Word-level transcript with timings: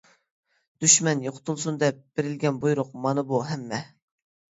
دۈشمەن 0.85 1.19
يوقىتىلسۇن، 1.25 1.77
دەپ 1.83 1.99
بېرىلگەن 2.21 2.57
بۇيرۇق 2.63 2.89
مانا 3.05 3.25
بۇ 3.33 3.43
ھەممە! 3.51 3.81